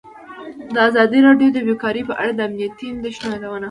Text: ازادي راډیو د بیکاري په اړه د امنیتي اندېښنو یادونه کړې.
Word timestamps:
ازادي 0.87 1.19
راډیو 1.27 1.49
د 1.53 1.57
بیکاري 1.67 2.03
په 2.09 2.13
اړه 2.21 2.31
د 2.35 2.39
امنیتي 2.47 2.85
اندېښنو 2.93 3.27
یادونه 3.33 3.47
کړې. 3.51 3.59